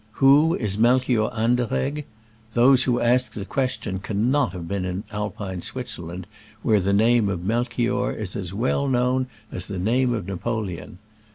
Who 0.13 0.55
is 0.55 0.79
Melchior 0.79 1.31
Ander 1.31 1.67
egg? 1.69 2.05
Those 2.55 2.85
who 2.85 2.99
ask 2.99 3.33
the 3.33 3.45
question 3.45 3.99
can 3.99 4.31
not 4.31 4.51
have 4.53 4.67
been 4.67 4.83
in 4.83 5.03
Alpine 5.11 5.61
Switzerland, 5.61 6.25
where 6.63 6.79
the 6.79 6.91
name 6.91 7.29
of 7.29 7.43
Melchior 7.45 8.11
is 8.11 8.35
as 8.35 8.51
well 8.51 8.87
known 8.87 9.27
as 9.51 9.67
the 9.67 9.77
name 9.77 10.11
of 10.11 10.25
Napoleon. 10.25 10.97